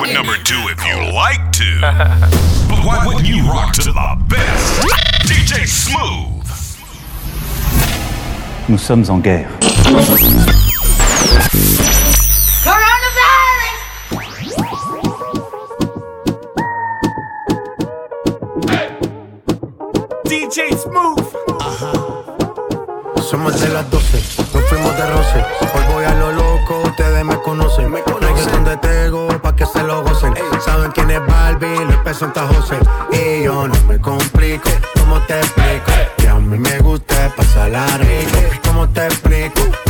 [0.00, 1.80] rock with number two if you like to.
[2.68, 4.82] but why wouldn't you rock to the best?
[5.26, 6.46] DJ Smooth.
[8.68, 9.48] Nous sommes en guerre.
[20.24, 21.26] DJ Smooth.
[23.22, 25.29] Somos de las 12, nos fuimos de roce.
[30.90, 32.78] Saben quién es Barbie, les presenta José.
[33.12, 35.92] Y yo no me complico, ¿cómo te explico?
[36.16, 38.38] Que a mí me gusta pasarla rico.
[38.64, 39.89] ¿Cómo te explico?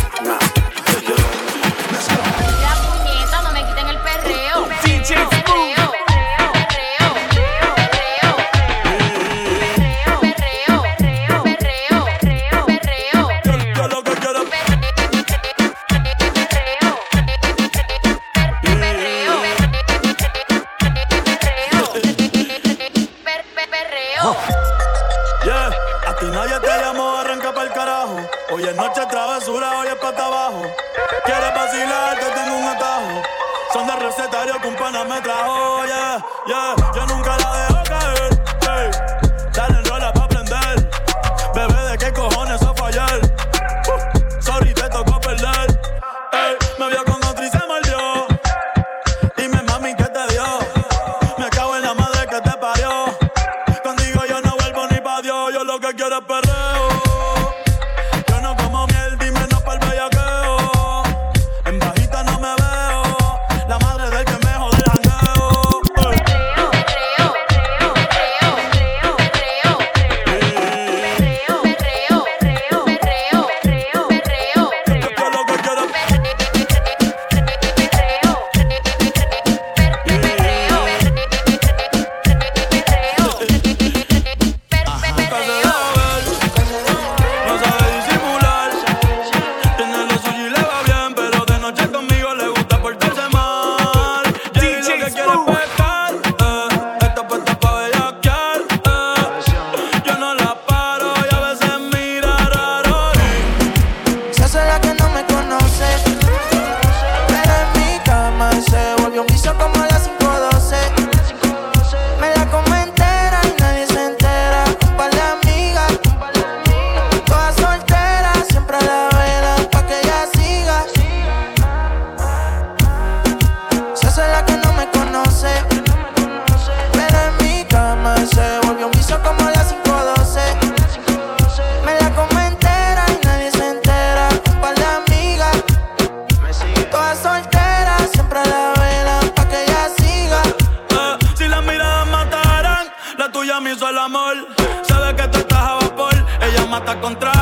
[146.99, 147.40] contra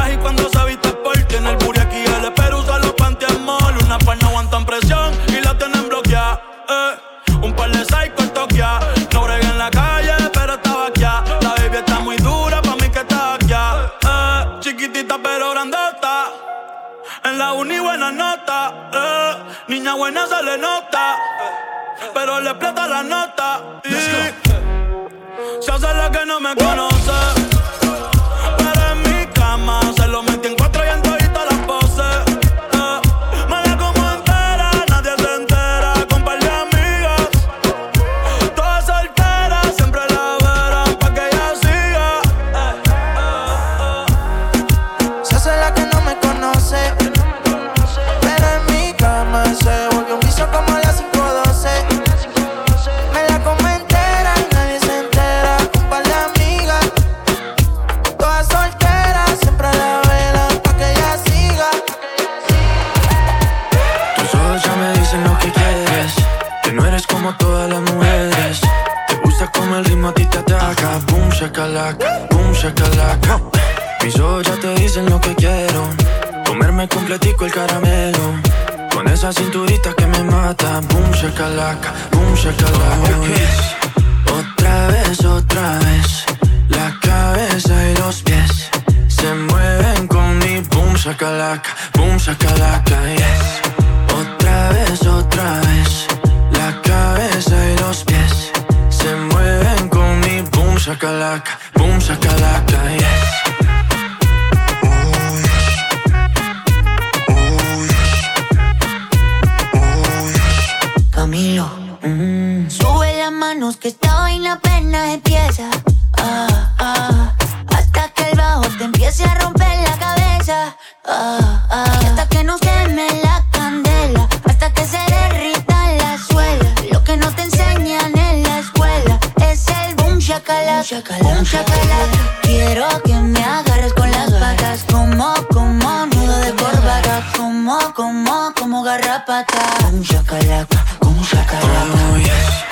[132.43, 138.83] Quiero que me agarres con las patas, como, como nudo de corbata, como, como, como
[138.83, 139.77] garrapata.
[139.81, 142.65] Como chacalaca, como chacalaca.
[142.65, 142.68] Oh.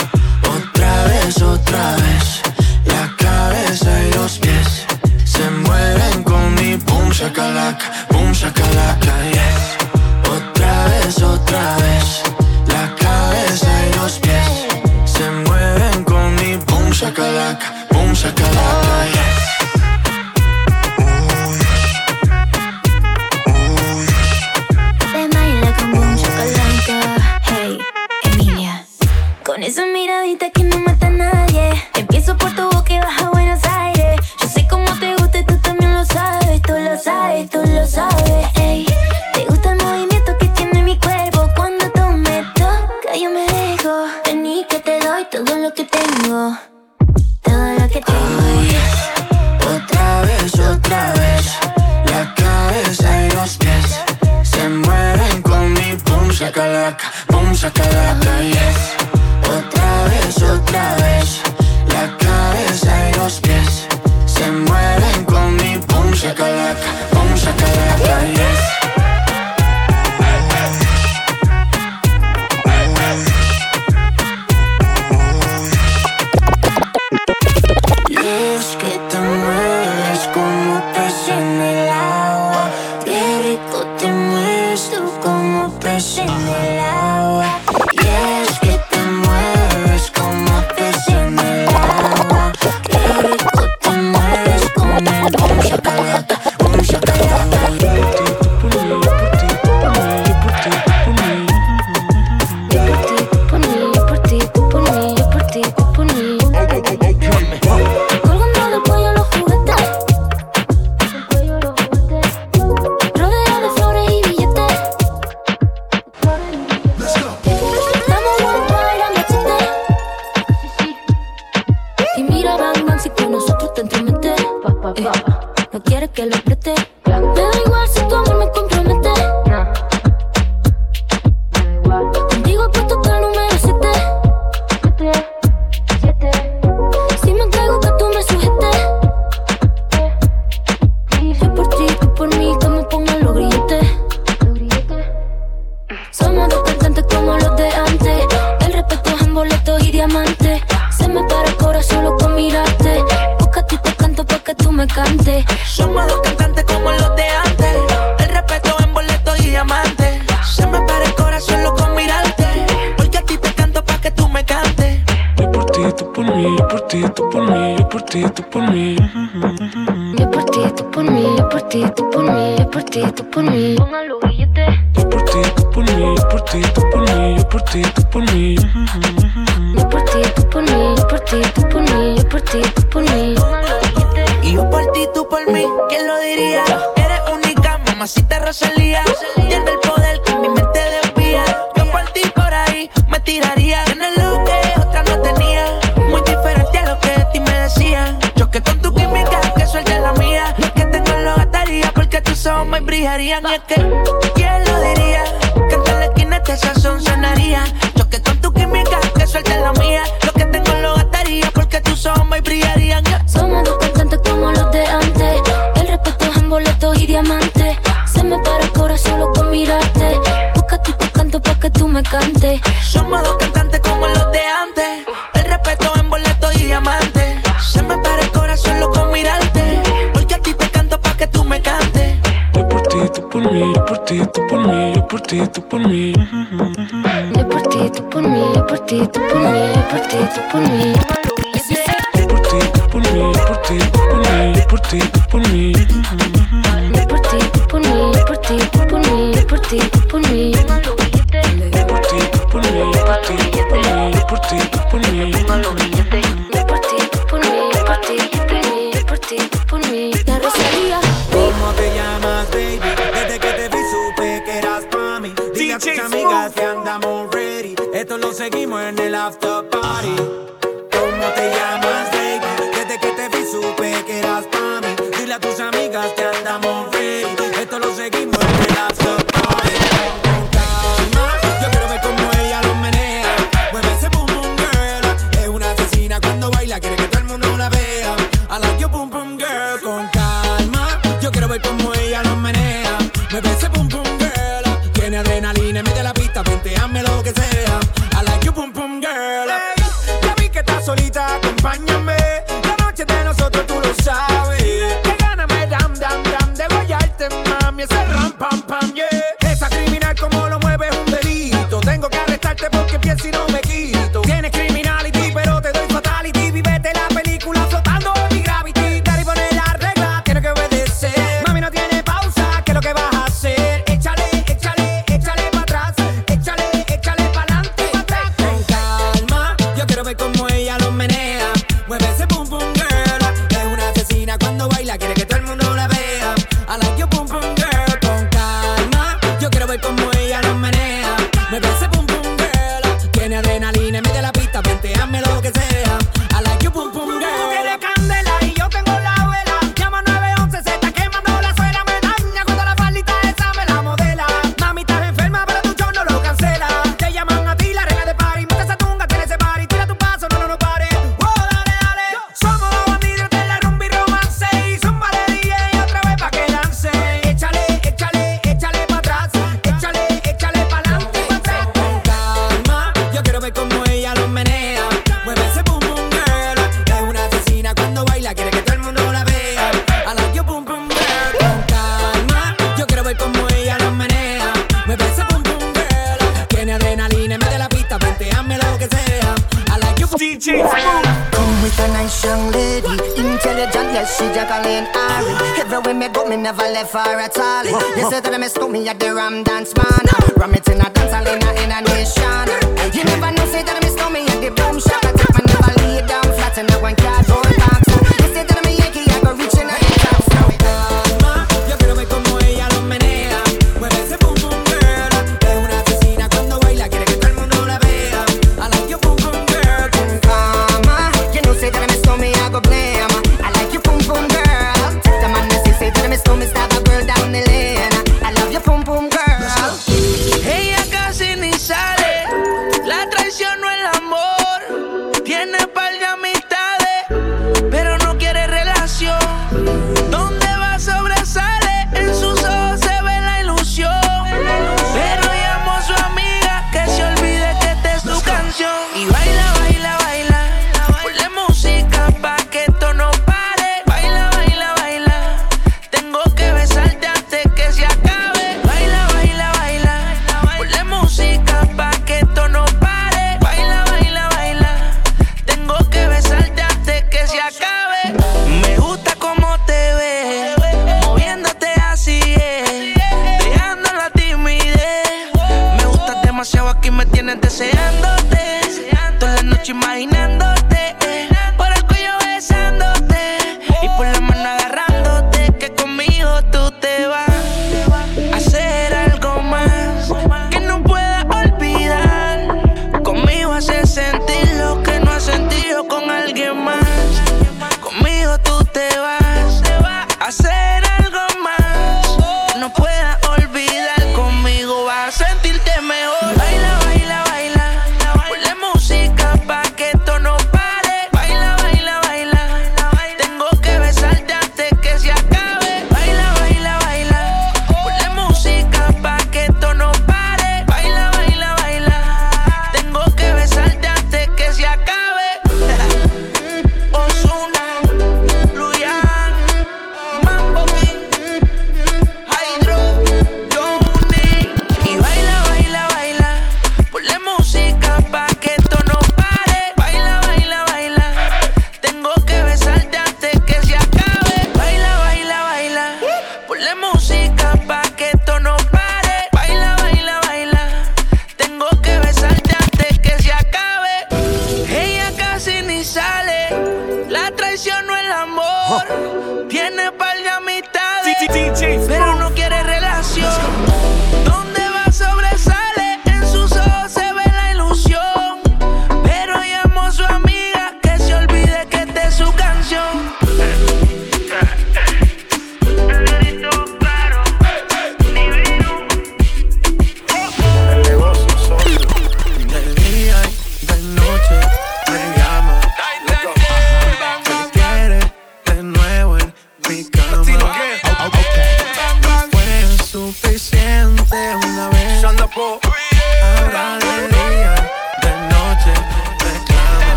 [561.87, 563.76] Pero no quiere relación.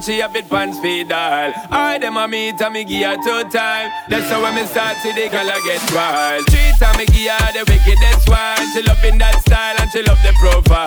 [0.00, 1.52] and she have bit pants feed all.
[1.70, 3.92] I them a meet and me give her two time.
[4.08, 6.46] That's how when me start see the girl a get wild.
[6.46, 8.64] Treat and me give her the wickedest one.
[8.72, 10.79] She loving that style and she love the profile.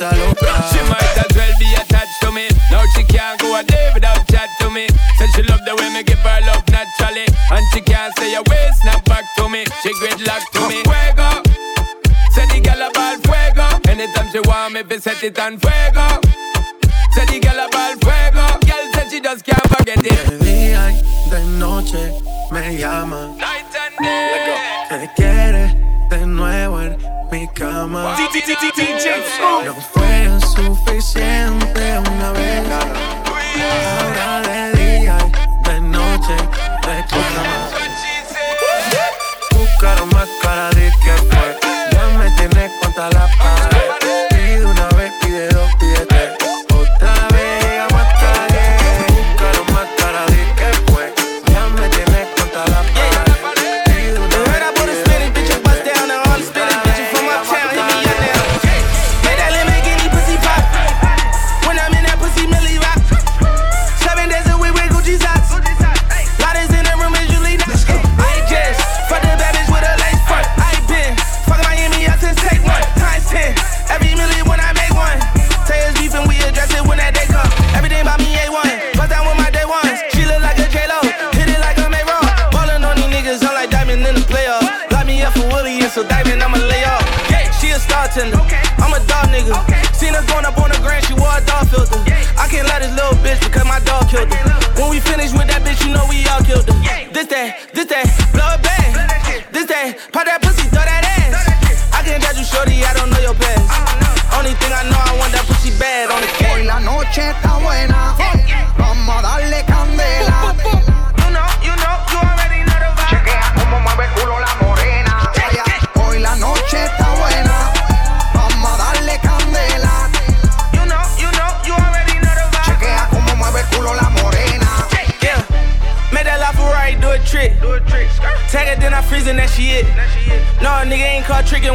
[0.00, 0.54] it's a loca.
[0.70, 2.48] She might as well be attached to me.
[2.70, 4.86] Now she can't go a day without chat to me.
[5.18, 8.42] Said she love the way me give her love naturally, and she can't say a
[8.42, 8.72] word.
[8.80, 9.64] Snap back to me.
[9.82, 10.82] She great luck to me.
[10.86, 11.42] Fuego.
[12.30, 13.66] Said the gal about fuego.
[13.90, 16.06] Anytime she want me, be set it on fuego.
[17.12, 18.46] Said the gal about fuego.
[18.62, 20.30] Girl said she just can't forget it.
[20.30, 20.94] De día
[21.30, 22.14] de noche
[22.52, 23.34] me llama.
[23.36, 24.86] Night and day.
[24.88, 25.87] Te quiere
[27.38, 28.16] mi cama.
[29.64, 33.17] No fue suficiente una vez.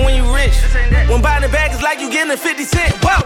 [0.02, 0.56] when you rich.
[1.10, 2.94] When buying the bag is like you getting a 50 cent.
[3.04, 3.23] Whoa.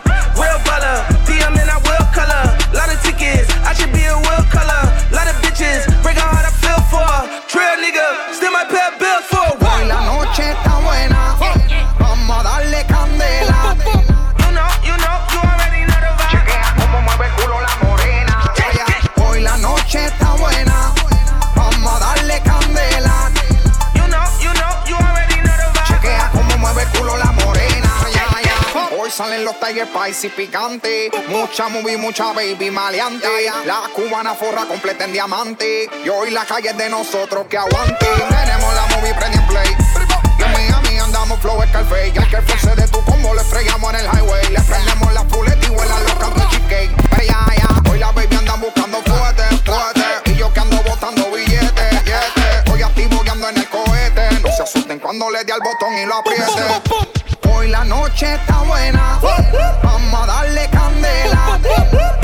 [30.08, 31.12] spicy picante.
[31.28, 33.28] Mucha movie, mucha baby maleante.
[33.66, 35.90] La cubana forra completa en diamante.
[36.04, 38.06] Y hoy la calle es de nosotros que aguante.
[38.30, 39.76] Tenemos la movie prende en play.
[40.40, 42.12] Y mi mí andamos flow escalfe.
[42.14, 44.50] Y al que force de tu combo le fregamos en el highway.
[44.50, 46.92] Le prendemos la fuleta y huela loca de cheesecake.
[47.18, 47.92] Hey, ya.
[47.92, 50.32] Hoy la baby andan buscando fuerte, fuerte.
[50.32, 52.72] Y yo que ando botando billetes, billetes.
[52.72, 54.40] Hoy activo y ando en el cohete.
[54.42, 57.07] No se asusten cuando le dé al botón y lo apriete
[57.58, 59.20] hoy la noche está buena.
[59.84, 62.17] Vamos a darle candela.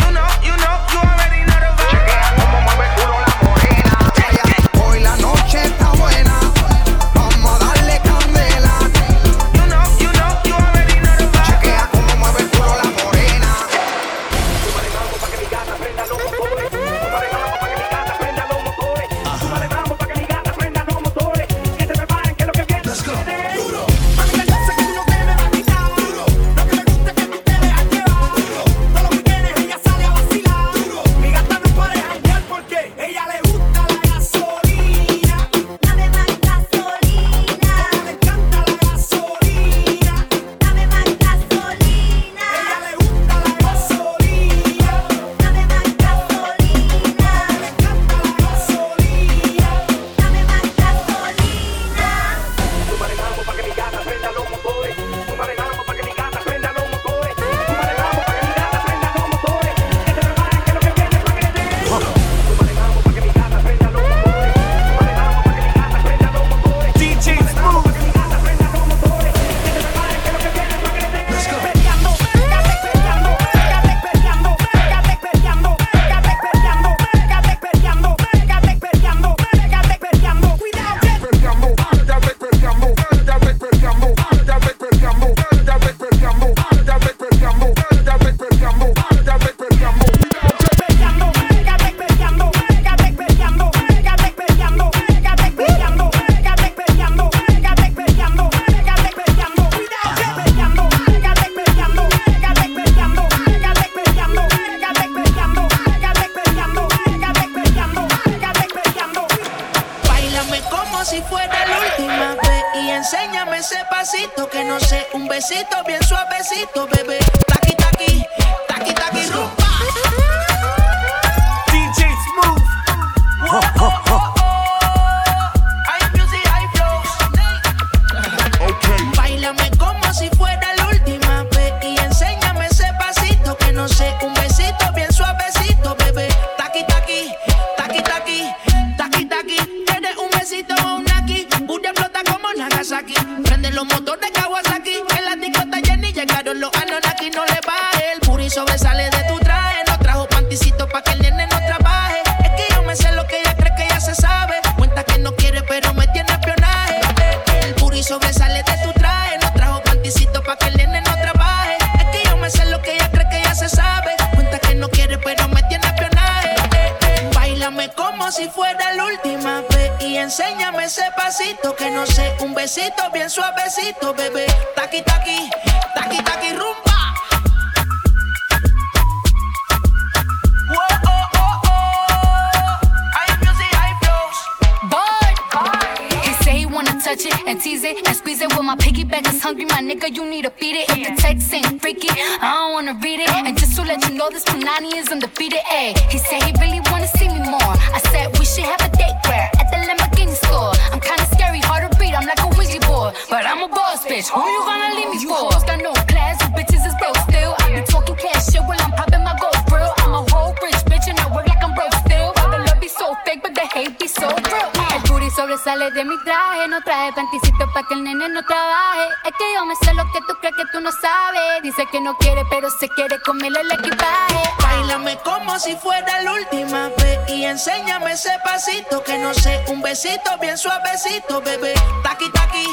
[230.04, 231.74] besitos, bien suavecito, bebé.
[232.04, 232.66] Taqui, taqui,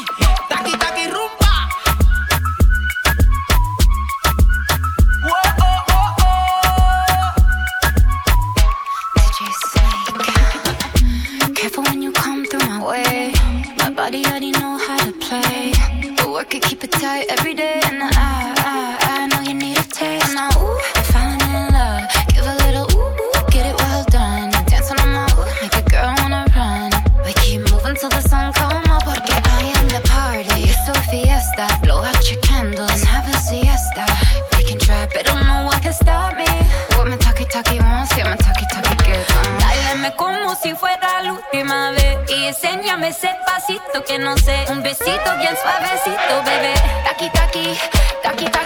[0.48, 1.50] taqui, taqui, rumba.
[12.82, 13.32] Way.
[13.78, 15.72] My body already know how to play,
[16.16, 17.79] but work it, keep it tight every day.
[45.20, 46.74] pasito bien suavecito, bebé.
[47.04, 47.78] Taki, taki,
[48.22, 48.59] taki, taki.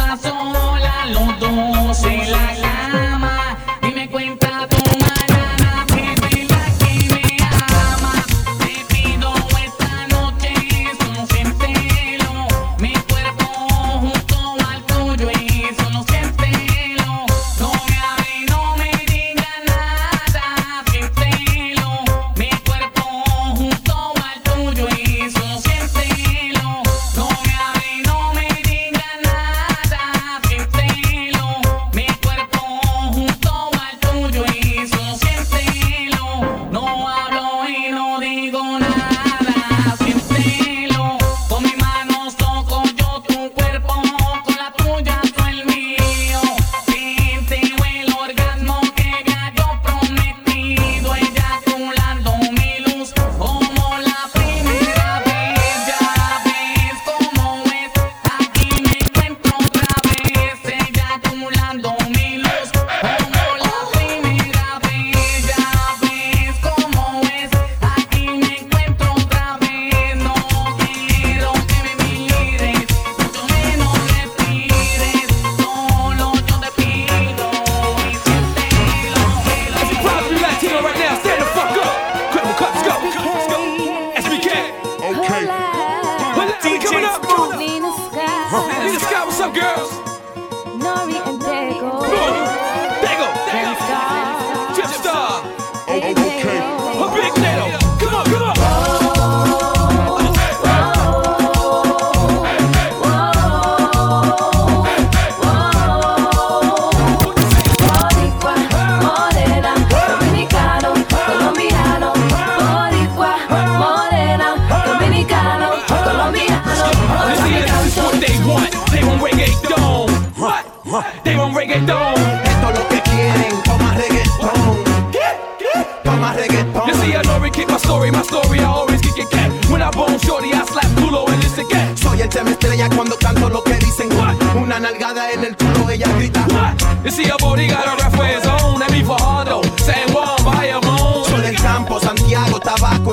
[0.00, 2.99] a sola, los dos la.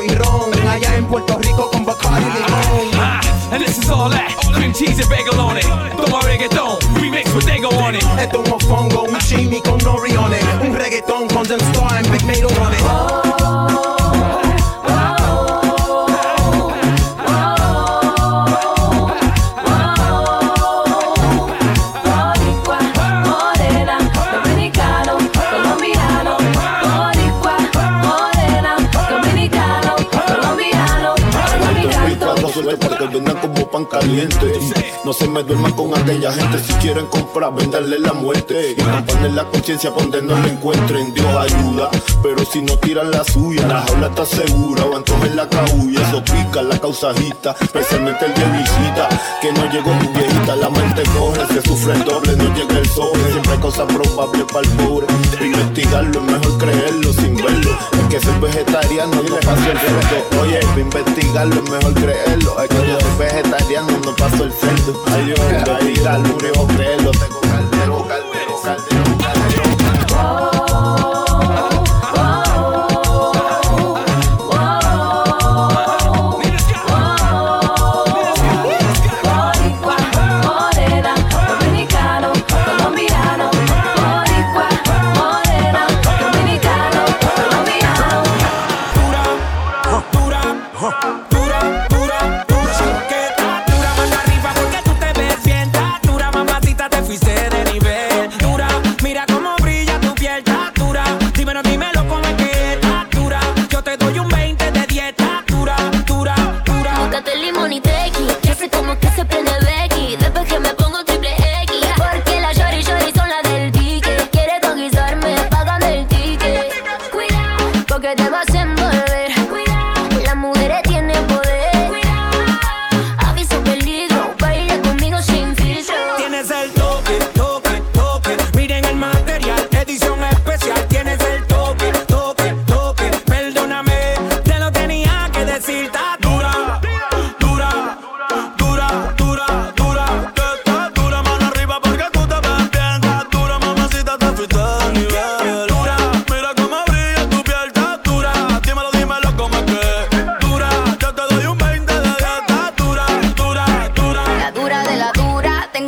[0.08, 0.67] y ron.
[0.67, 1.37] Allá en Puerto
[33.78, 34.60] pan caliente.
[35.06, 39.30] No se me duerman con aquella gente si quieren comprar, venderle la muerte y romperle
[39.30, 41.13] la conciencia pa' donde no la encuentren.
[41.13, 41.89] Dios ayuda,
[42.24, 46.02] pero si no tiran la suya, la jaula está segura o entonces la caulla.
[46.08, 49.10] Eso pica la causajita, especialmente el de visita,
[49.41, 50.56] que no llegó tu viejita.
[50.56, 54.46] La mente corre, se sufre el doble, no llega el sol Siempre hay cosas probables
[54.46, 55.08] para el pobre.
[55.41, 57.78] Investigarlo es mejor creerlo sin verlo.
[57.91, 60.41] Es que soy vegetariano, no paso el cerdo.
[60.41, 62.63] Oye, investigarlo es mejor creerlo.
[62.63, 67.12] Es que yo soy vegetariano, no paso el cerdo vida, lúbrico, creerlo,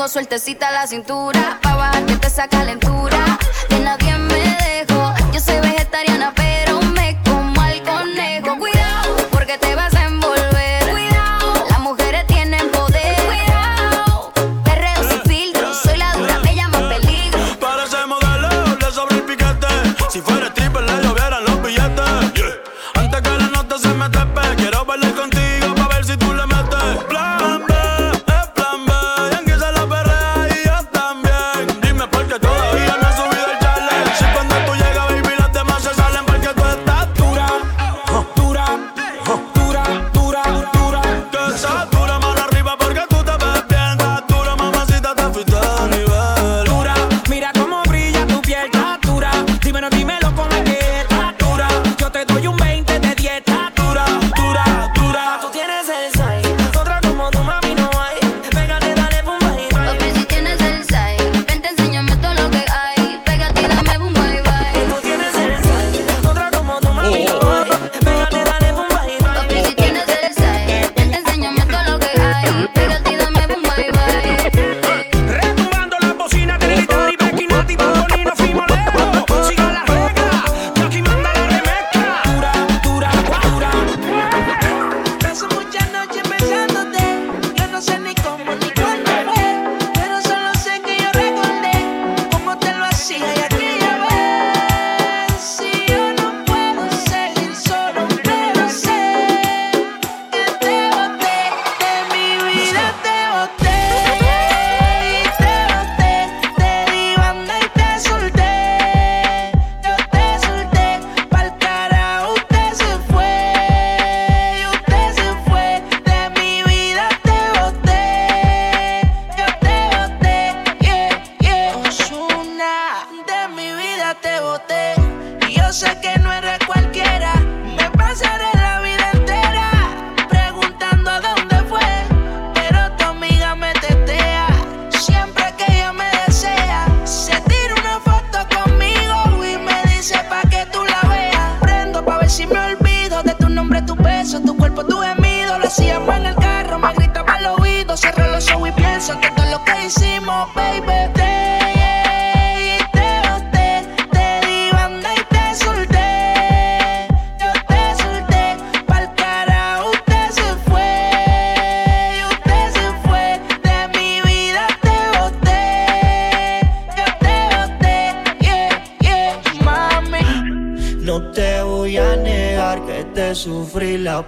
[0.10, 1.60] sueltecita la cintura.
[1.62, 3.38] Pa' bajar que te esa calentura.
[3.70, 5.14] De nadie me dejo.
[5.32, 6.09] Yo soy vegetariana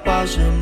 [0.03, 0.60] 花是？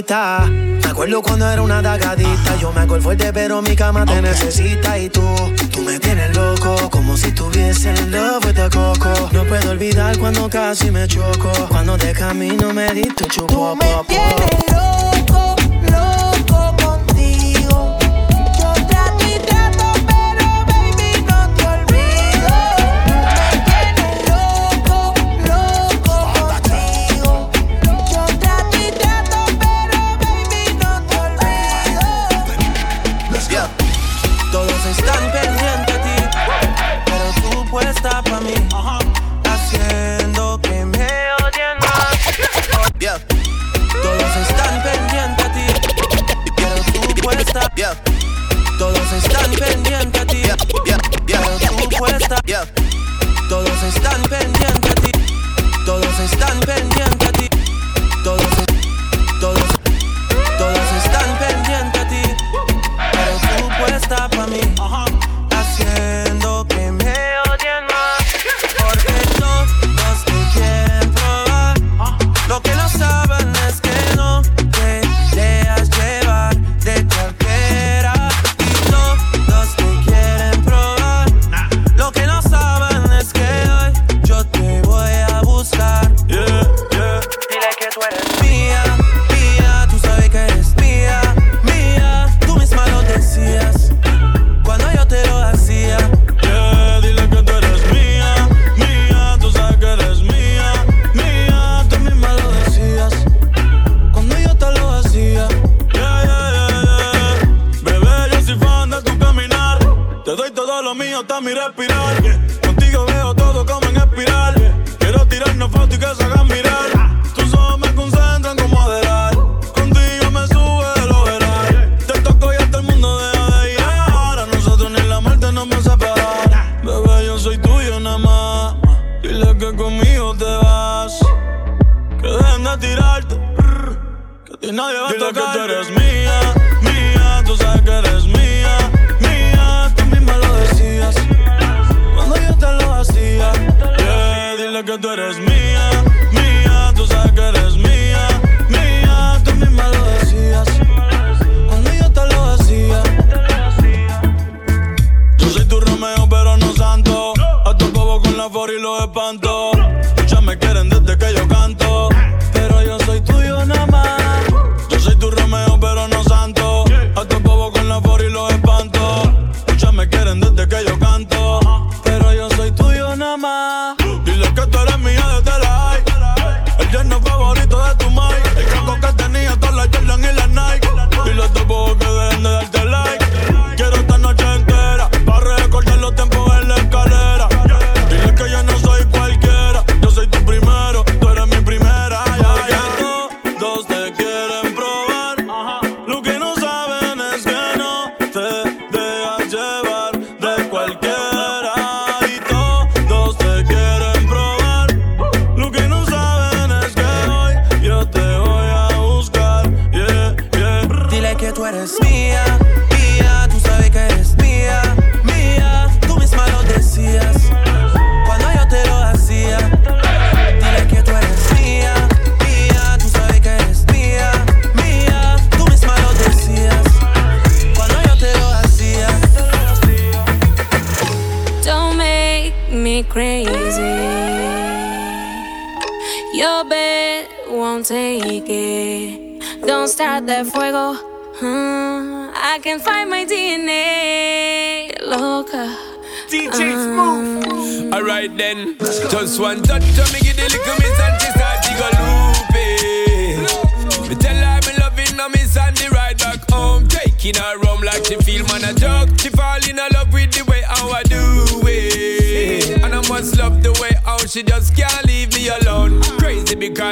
[0.00, 2.56] Me acuerdo cuando era una dagadita.
[2.58, 4.98] Yo me hago el fuerte, pero mi cama te necesita.
[4.98, 5.22] Y tú,
[5.70, 9.12] tú me tienes loco, como si tuviese el love de coco.
[9.32, 11.52] No puedo olvidar cuando casi me choco.
[11.68, 13.76] Cuando de camino me diste un chupo,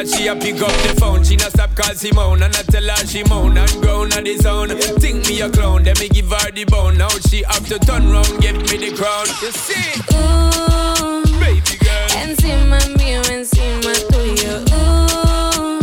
[0.09, 1.25] she a pick up the phone.
[1.25, 4.37] She not stop call Simone, and I tell her she moan and grown on the
[4.37, 4.69] zone.
[5.01, 6.97] Think me a clown, then me give her the bone.
[6.99, 9.27] Now she have to turn round, get me the crown.
[9.43, 10.01] You see?
[10.15, 12.09] Ooh, baby girl.
[12.23, 14.65] Encima mío, encima tuyo.
[14.73, 15.81] Ooh,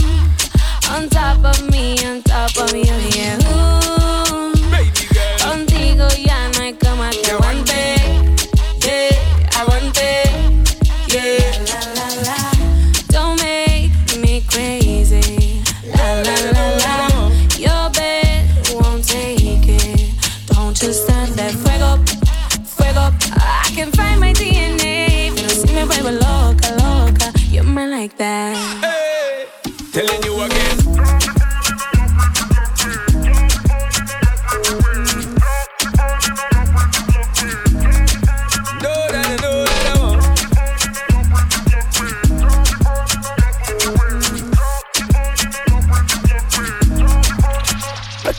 [0.93, 3.38] on top of me, on top of you, yeah.
[3.53, 3.64] Ooh.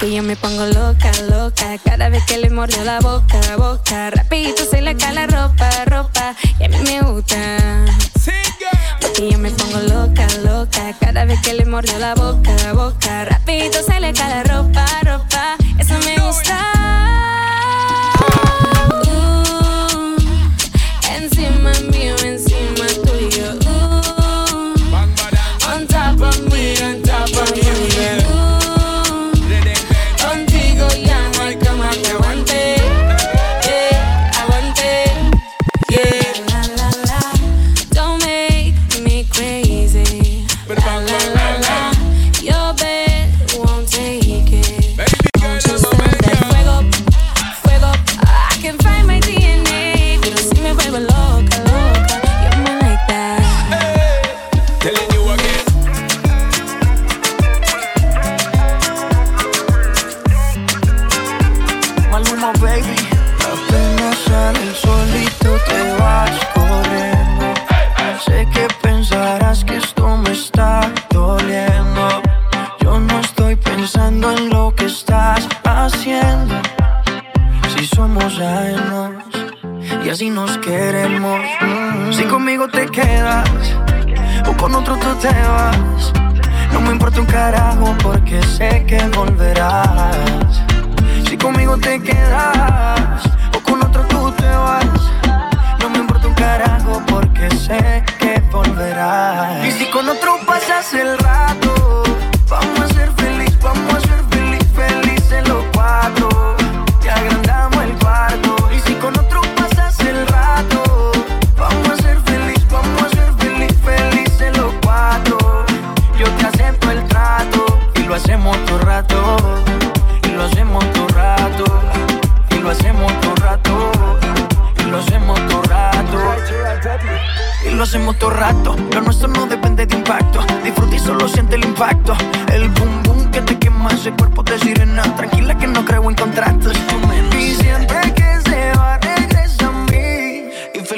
[0.06, 1.78] que yo me pongo loca, loca.
[1.84, 4.10] Cada vez que le mordió la boca, boca.
[4.10, 6.34] Rapidito se le cae la ropa, ropa.
[6.60, 7.36] Y a mí me gusta.
[9.00, 10.94] Porque yo me pongo loca, loca.
[11.00, 13.24] Cada vez que le mordió la boca, boca.
[13.24, 15.56] Rapidito se le cae la ropa, ropa.
[15.78, 16.75] Eso me gusta.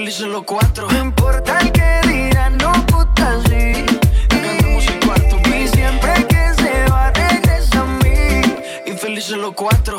[0.09, 0.89] Infelices los cuatro.
[0.91, 3.85] No importa el que dirán, no puta sí.
[4.31, 5.37] Cantamos el cuarto.
[5.51, 8.41] Y siempre que se va, regresa a mí.
[8.87, 9.99] Infelices los cuatro.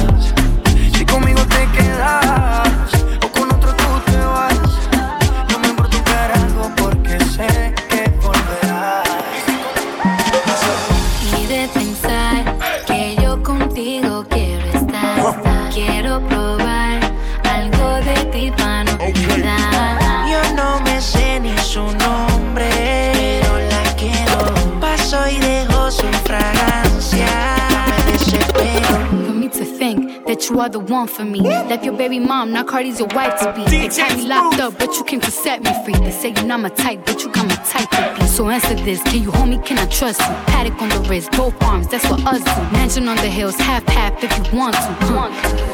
[30.51, 31.39] You are the one for me.
[31.39, 33.63] Left your baby mom, now Cardi's your wife to be.
[33.65, 35.93] They tied me locked up, but you came to set me free.
[35.93, 38.27] They say you're not my type, but you got my type to be.
[38.27, 39.59] So answer this, can you hold me?
[39.59, 40.27] Can I trust you?
[40.51, 42.73] Paddock on the wrist, both arms, that's what us do.
[42.73, 43.85] Mansion on the hills, half
[44.21, 44.93] if you want to.
[45.07, 45.29] huh.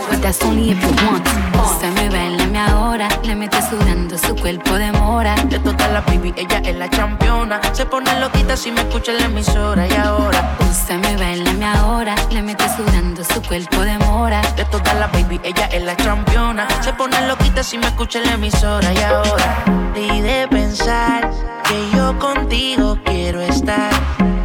[0.09, 1.31] But that's only if you want to.
[1.79, 5.35] Se me bailame ahora, le mete sudando su cuerpo de mora.
[5.49, 7.59] De todas las baby, ella es la campeona.
[7.73, 10.57] Se pone loquita si me escucha en la emisora y ahora.
[10.69, 14.41] Úsame, bailame ahora, le mete sudando su cuerpo de mora.
[14.55, 16.67] De todas las baby, ella es la campeona.
[16.81, 19.63] Se pone loquita si me escucha en la emisora y ahora.
[19.95, 21.29] Y de pensar
[21.67, 23.91] que yo contigo quiero estar.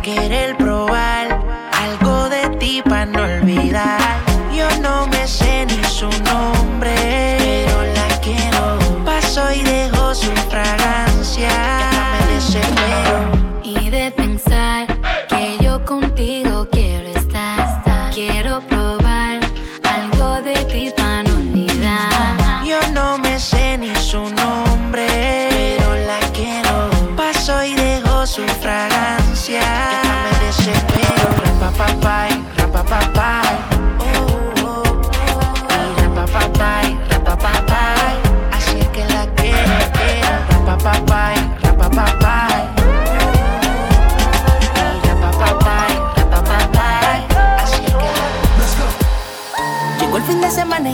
[0.03, 1.22] Querer probar
[2.63, 4.21] ti para no olvidar.
[4.55, 7.32] Yo no me sé ni su nombre,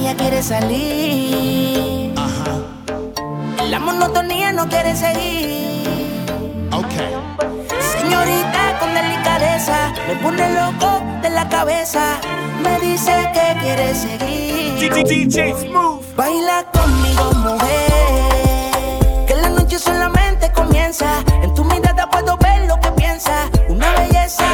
[0.09, 2.15] ella quiere salir.
[3.69, 5.85] La monotonía no quiere seguir.
[7.93, 12.19] Señorita con delicadeza, me pone loco de la cabeza.
[12.63, 14.93] Me dice que quiere seguir.
[14.95, 16.17] DJ Smooth.
[16.17, 19.27] Baila conmigo, mujer.
[19.27, 21.23] Que la noche solamente comienza.
[21.43, 23.51] En tu mirada puedo ver lo que piensas.
[23.69, 24.45] Una belleza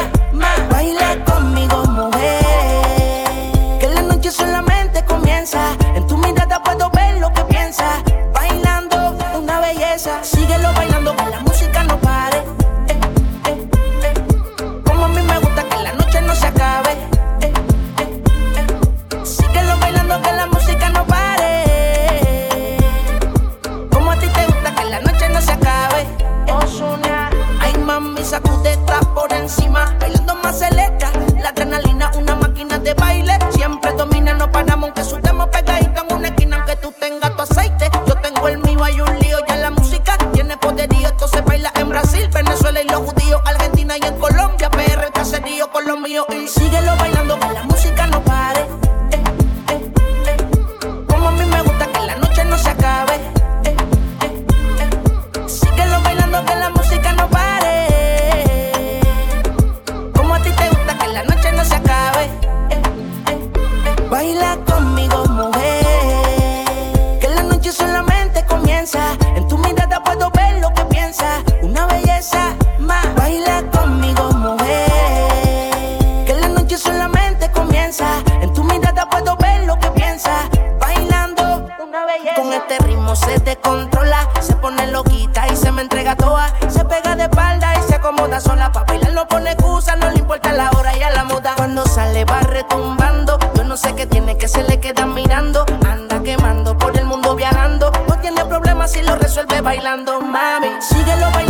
[92.15, 93.37] le va retumbando.
[93.55, 95.65] Yo no sé qué tiene que se le queda mirando.
[95.85, 97.91] Anda quemando por el mundo viajando.
[98.07, 100.69] No tiene problema si lo resuelve bailando, mami.
[100.79, 101.44] Síguelo bailando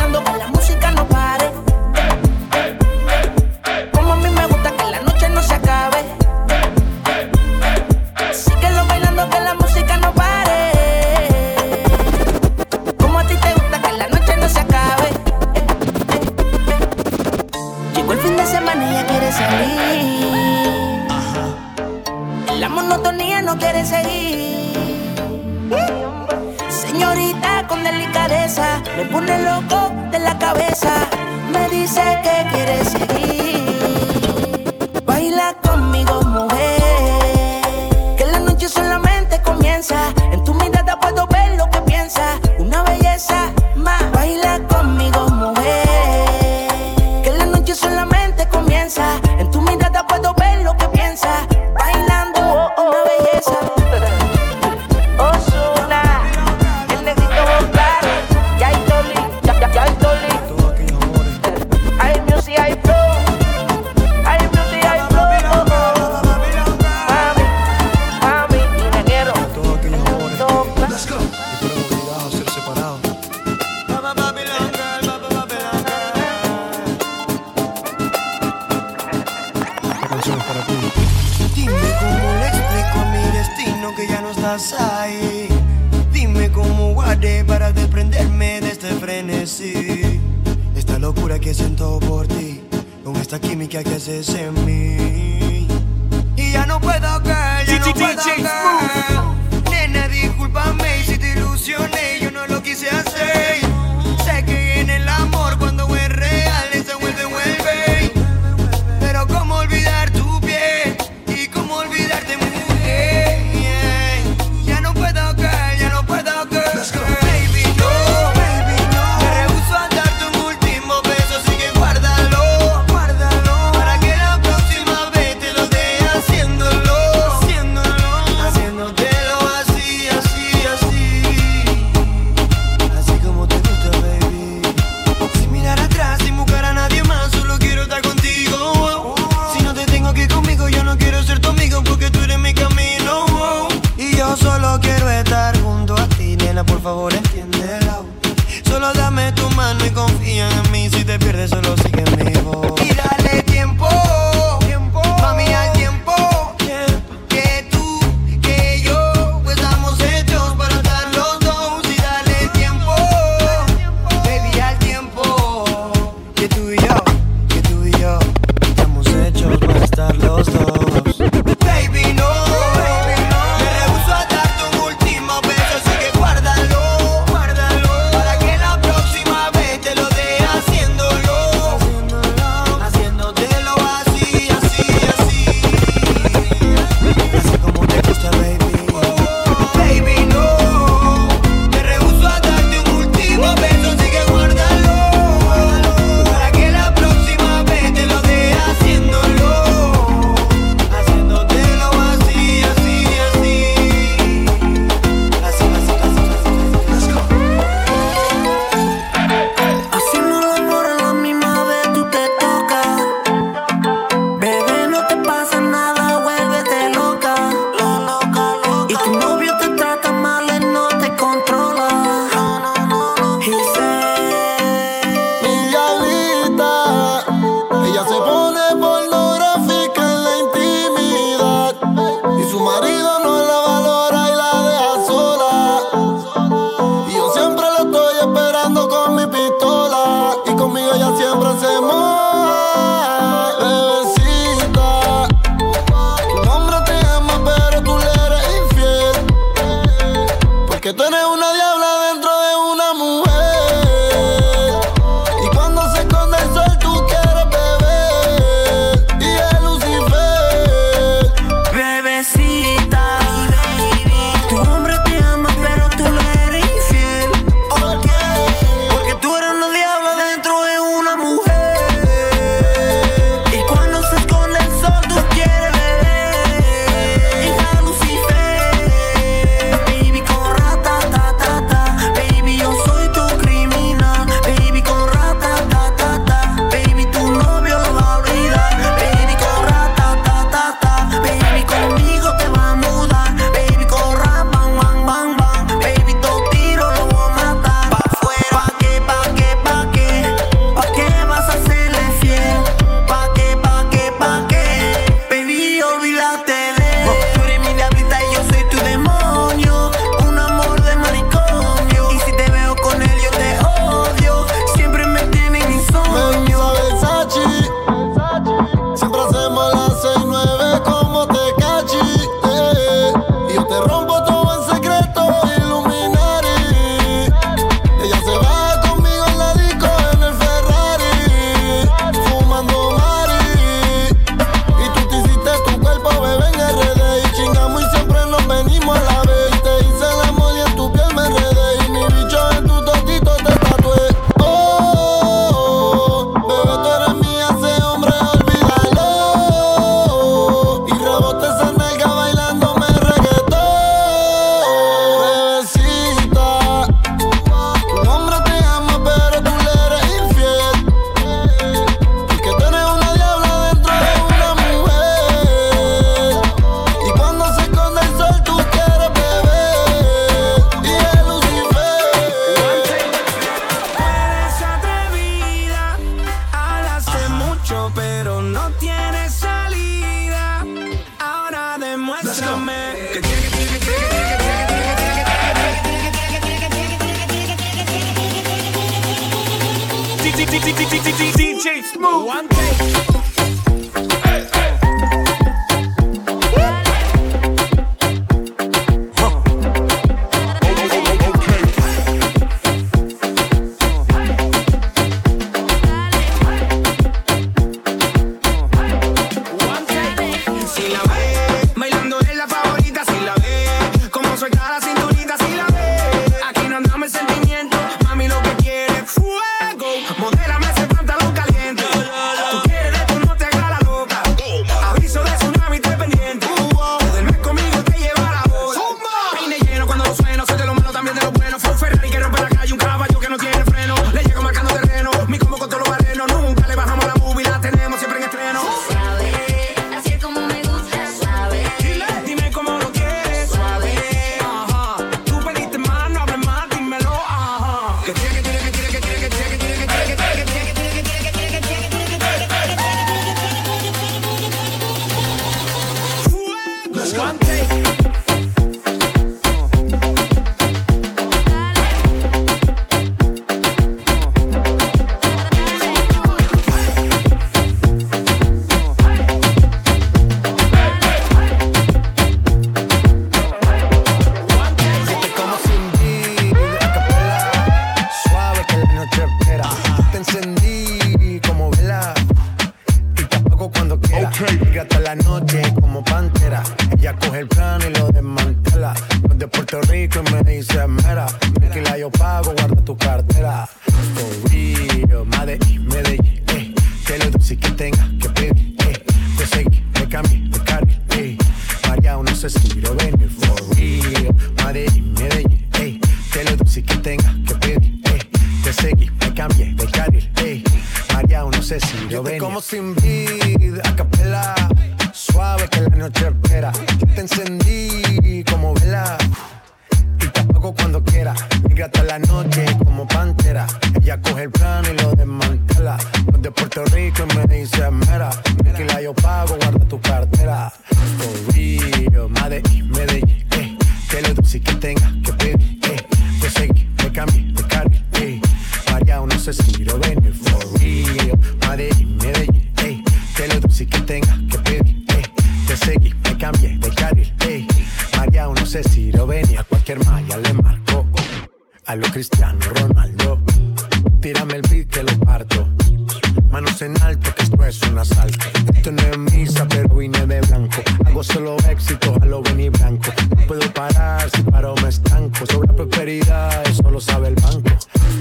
[561.98, 563.12] clásico, a lo y blanco.
[563.38, 565.46] No puedo parar, si paro me estanco.
[565.46, 567.70] Sobre la prosperidad, eso lo sabe el banco.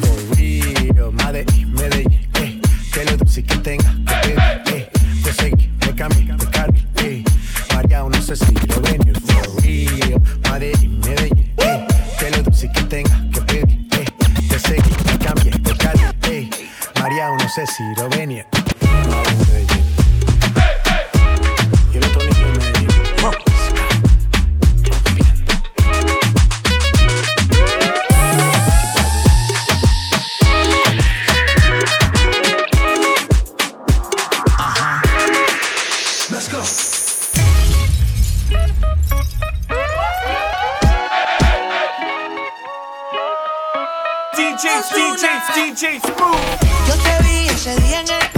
[0.00, 2.60] For real, Made, Medellín, eh.
[2.92, 4.90] Que lo dulce que tenga, que tenga, eh.
[5.22, 7.24] Conseguí, me cambié, me cargué, eh.
[7.74, 9.20] María, no sé si lo venir.
[9.20, 10.72] For real, Made,
[11.04, 11.86] Medellín, eh.
[12.18, 14.04] Que lo dulce que tenga, que pedir, eh.
[14.48, 16.50] Conseguí, me cambié, me cargué, eh.
[17.00, 18.44] María, no sé si lo venir.
[46.86, 48.33] Yo te vi ese día en el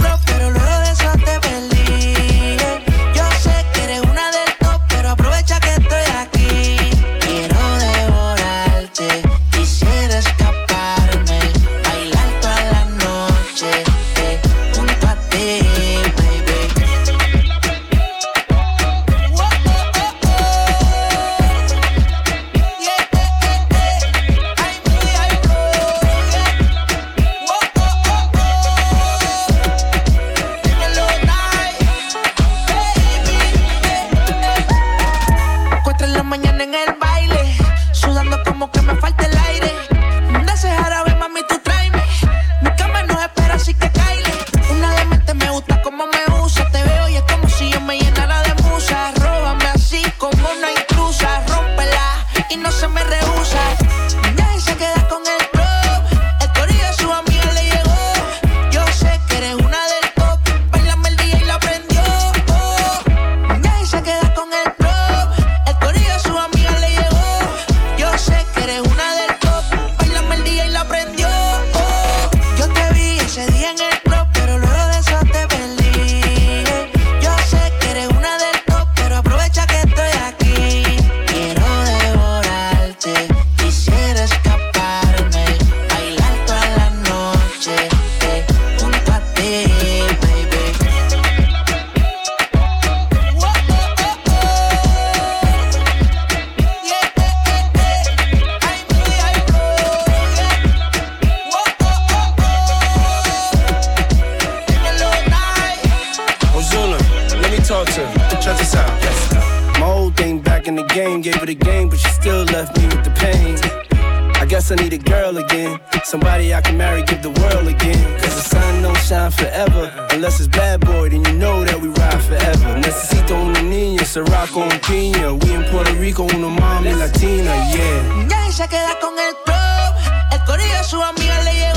[116.09, 118.01] Somebody I can marry, give the world again.
[118.21, 119.91] Cause the sun don't shine forever.
[120.11, 122.79] Unless it's bad boy, then you know that we ride forever.
[122.79, 125.33] Necesito una niña, Sirocco and Pina.
[125.33, 128.25] We in Puerto Rico, una mami latina, yeah.
[128.29, 129.95] Ya y se queda con el club.
[130.31, 131.76] El corillo su amiga le llegó.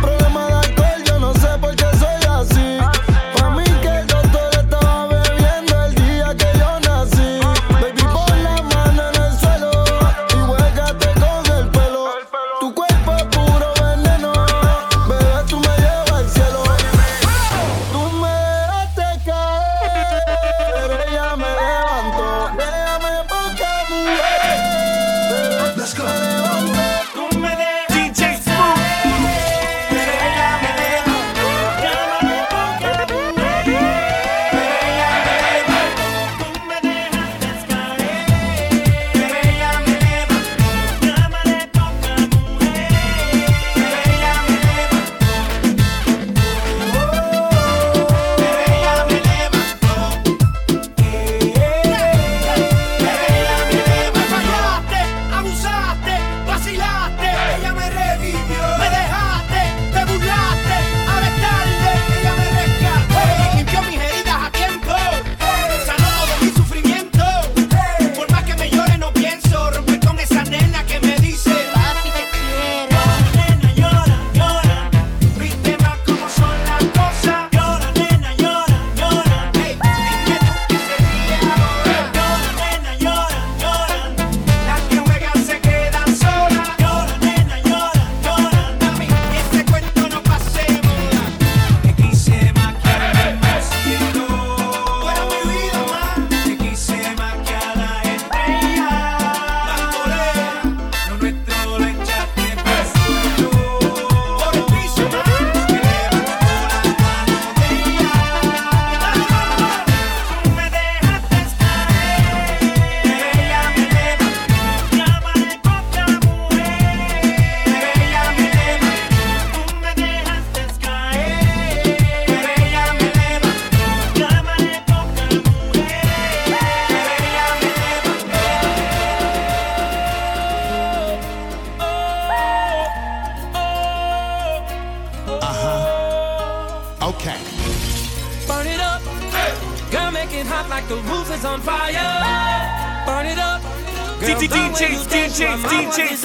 [144.41, 146.17] DJs, DJs, DJs,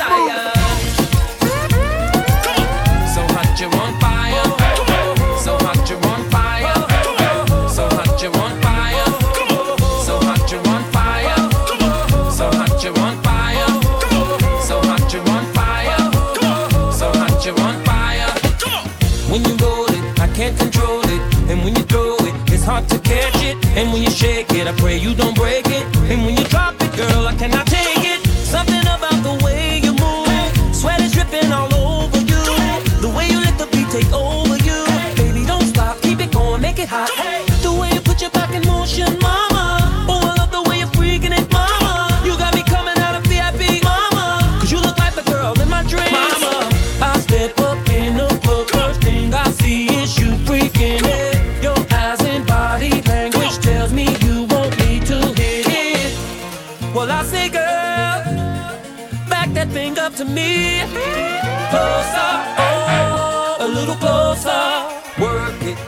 [3.13, 4.43] So hot you're on fire.
[5.39, 6.75] So hot you're on fire.
[7.69, 9.05] So hot you're on fire.
[10.03, 11.37] So hot you're on fire.
[12.33, 13.69] So hot you're on fire.
[14.63, 16.11] So hot you're on fire.
[16.93, 18.33] So hot you're on fire.
[19.31, 21.21] When you roll it, I can't control it,
[21.51, 24.67] and when you throw it, it's hard to catch it, and when you shake it,
[24.67, 26.76] I pray you don't break it, and when you drop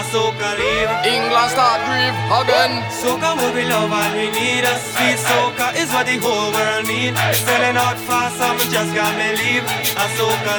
[0.00, 0.92] a soca live.
[1.04, 2.72] England start grieve again.
[2.88, 4.64] Soca what we love and we need.
[4.64, 7.12] A sweet soca is what the whole world need.
[7.44, 9.64] Selling out fast, I'm just can't believe
[10.00, 10.54] a soca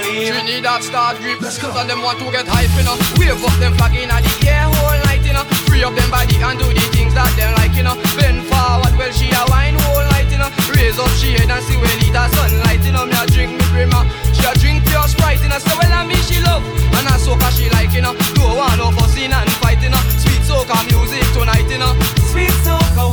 [0.45, 1.41] need that start grieve.
[1.41, 3.01] Cause all them want to get hype enough.
[3.17, 5.49] Wave up them flag in the air whole night enough.
[5.65, 7.97] Free up them body and do the things that them like enough.
[8.13, 10.53] Bend forward, well she a wine whole night enough.
[10.69, 13.09] Raise up she head and see when it a sunlight enough.
[13.09, 14.05] Me a drink me prima.
[14.37, 15.65] She a drink pure sprite enough.
[15.65, 16.61] So well I me she love
[16.93, 18.21] and I soca she like enough.
[18.37, 19.00] Go want no.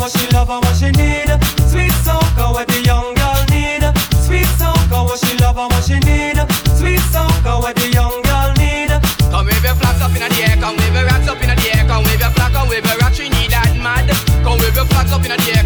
[0.08, 1.28] what she love and what she need.
[1.68, 3.84] Sweet soca, what the young girl need.
[4.24, 6.38] Sweet soca, what she love and what she need.
[6.76, 8.88] Sweet soca, what the young girl need.
[9.30, 11.56] Come with your flags up in the air, come with your rocks up in the
[11.76, 13.16] air, come with your flag, come with your rocks.
[13.16, 14.08] She need that mad.
[14.44, 15.57] Come with your flags up in the air.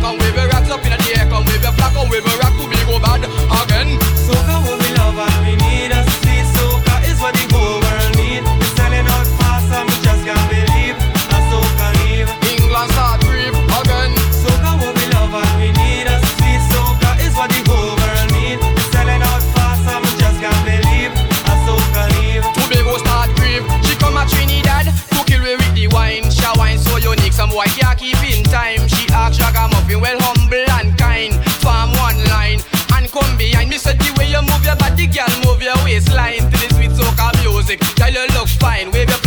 [37.72, 37.94] music.
[37.96, 39.21] Tell you look fine, wave your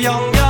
[0.00, 0.41] 要。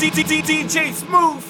[0.00, 1.49] DJ Smooth.